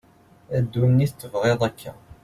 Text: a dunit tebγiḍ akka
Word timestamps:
a 0.57 0.59
dunit 0.73 1.13
tebγiḍ 1.19 1.61
akka 1.67 1.91